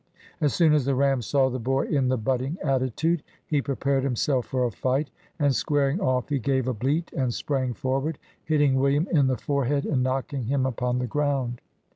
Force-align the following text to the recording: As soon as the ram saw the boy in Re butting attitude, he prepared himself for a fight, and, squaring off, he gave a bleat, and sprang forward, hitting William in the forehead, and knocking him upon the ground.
As 0.39 0.51
soon 0.55 0.73
as 0.73 0.85
the 0.85 0.95
ram 0.95 1.21
saw 1.21 1.51
the 1.51 1.59
boy 1.59 1.85
in 1.85 2.09
Re 2.09 2.17
butting 2.17 2.57
attitude, 2.63 3.21
he 3.45 3.61
prepared 3.61 4.03
himself 4.03 4.47
for 4.47 4.65
a 4.65 4.71
fight, 4.71 5.11
and, 5.37 5.55
squaring 5.55 5.99
off, 6.01 6.29
he 6.29 6.39
gave 6.39 6.67
a 6.67 6.73
bleat, 6.73 7.13
and 7.13 7.31
sprang 7.31 7.75
forward, 7.75 8.17
hitting 8.43 8.77
William 8.79 9.07
in 9.11 9.27
the 9.27 9.37
forehead, 9.37 9.85
and 9.85 10.01
knocking 10.01 10.45
him 10.45 10.65
upon 10.65 10.97
the 10.97 11.05
ground. 11.05 11.61